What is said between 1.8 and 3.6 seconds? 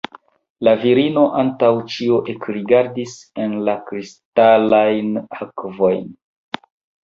ĉio ekrigardis en